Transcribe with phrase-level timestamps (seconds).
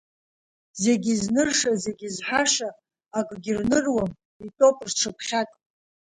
[0.81, 2.69] Зегь знырша, зегь зҳәаша,
[3.17, 4.11] акгьы рныруам,
[4.45, 5.49] итәоуп рҽыԥхьак…